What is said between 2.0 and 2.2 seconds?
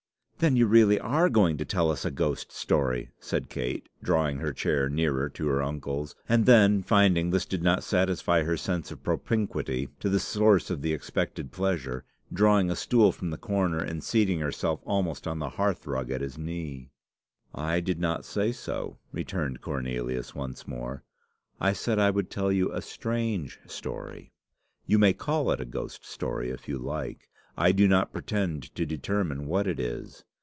a